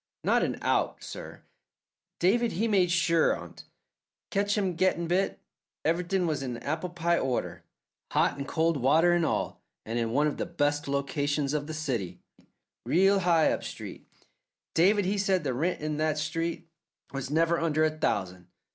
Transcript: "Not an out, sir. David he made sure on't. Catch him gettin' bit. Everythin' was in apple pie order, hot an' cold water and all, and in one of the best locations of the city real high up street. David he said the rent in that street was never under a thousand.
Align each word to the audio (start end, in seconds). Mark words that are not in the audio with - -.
"Not 0.23 0.41
an 0.41 0.57
out, 0.63 1.03
sir. 1.03 1.43
David 2.17 2.53
he 2.53 2.67
made 2.67 2.89
sure 2.89 3.37
on't. 3.37 3.65
Catch 4.31 4.57
him 4.57 4.73
gettin' 4.75 5.05
bit. 5.05 5.39
Everythin' 5.85 6.25
was 6.25 6.41
in 6.41 6.57
apple 6.57 6.89
pie 6.89 7.19
order, 7.19 7.63
hot 8.11 8.35
an' 8.35 8.45
cold 8.45 8.77
water 8.77 9.13
and 9.13 9.23
all, 9.23 9.61
and 9.85 9.99
in 9.99 10.09
one 10.09 10.25
of 10.25 10.37
the 10.37 10.47
best 10.47 10.87
locations 10.87 11.53
of 11.53 11.67
the 11.67 11.73
city 11.75 12.19
real 12.83 13.19
high 13.19 13.51
up 13.51 13.63
street. 13.63 14.07
David 14.73 15.05
he 15.05 15.19
said 15.19 15.43
the 15.43 15.53
rent 15.53 15.81
in 15.81 15.97
that 15.97 16.17
street 16.17 16.67
was 17.13 17.29
never 17.29 17.59
under 17.59 17.83
a 17.83 17.91
thousand. 17.91 18.47